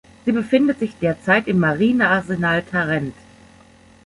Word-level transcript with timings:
Sie 0.25 0.31
befindet 0.31 0.79
sich 0.79 0.95
derzeit 0.97 1.47
im 1.47 1.59
Marinearsenal 1.59 2.63
Tarent. 2.63 3.13